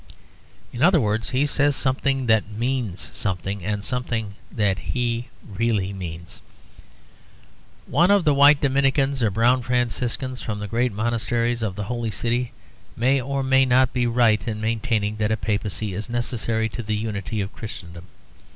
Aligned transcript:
In 0.73 0.81
other 0.81 0.99
words, 0.99 1.29
he 1.29 1.45
says 1.45 1.75
something 1.75 2.25
that 2.25 2.49
means 2.49 3.11
something, 3.13 3.63
and 3.63 3.83
something 3.83 4.33
that 4.51 4.79
he 4.79 5.27
really 5.47 5.93
means. 5.93 6.41
One 7.85 8.09
of 8.09 8.23
the 8.23 8.33
white 8.33 8.59
Dominicans 8.59 9.21
or 9.21 9.29
brown 9.29 9.61
Franciscans, 9.61 10.41
from 10.41 10.57
the 10.57 10.65
great 10.65 10.91
monasteries 10.91 11.61
of 11.61 11.75
the 11.75 11.83
Holy 11.83 12.09
City, 12.09 12.51
may 12.97 13.21
or 13.21 13.43
may 13.43 13.63
not 13.63 13.93
be 13.93 14.07
right 14.07 14.41
in 14.47 14.59
maintaining 14.59 15.17
that 15.17 15.31
a 15.31 15.37
Papacy 15.37 15.93
is 15.93 16.09
necessary 16.09 16.67
to 16.69 16.81
the 16.81 16.95
unity 16.95 17.39
of 17.39 17.53
Christendom. 17.53 18.07